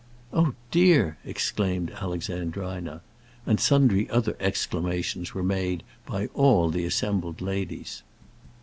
[0.33, 3.01] "Oh, dear!" exclaimed Alexandrina.
[3.45, 8.01] And sundry other exclamations were made by all the assembled ladies.